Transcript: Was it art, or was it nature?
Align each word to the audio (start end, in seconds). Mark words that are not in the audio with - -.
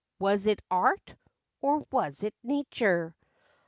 Was 0.17 0.47
it 0.47 0.63
art, 0.71 1.13
or 1.61 1.85
was 1.91 2.23
it 2.23 2.33
nature? 2.41 3.15